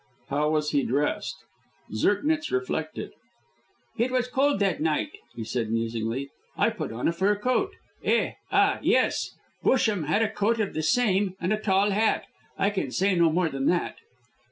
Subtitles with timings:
[0.29, 1.35] "How was he dressed?"
[1.93, 3.11] Zirknitz reflected.
[3.99, 5.11] "It was cold that night,"
[5.43, 6.31] said he, musingly.
[6.57, 7.75] "I put on a fur coat.
[8.03, 8.31] Eh!
[8.51, 9.35] Ah, yes.
[9.63, 12.25] Busham had a coat of the same and a tall hat.
[12.57, 13.97] I can say no more than that."